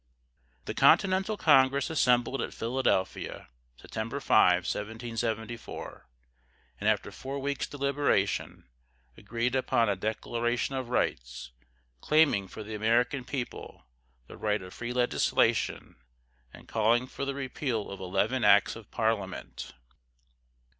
[0.65, 6.09] The Continental Congress assembled at Philadelphia, September 5, 1774,
[6.79, 8.67] and, after four weeks' deliberation,
[9.15, 11.51] agreed upon a declaration of rights,
[12.01, 13.85] claiming for the American people
[14.25, 15.97] the right of free legislation
[16.51, 19.71] and calling for the repeal of eleven acts of Parliament.